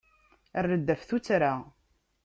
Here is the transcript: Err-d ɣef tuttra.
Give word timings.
Err-d 0.59 0.87
ɣef 0.93 1.01
tuttra. 1.03 1.53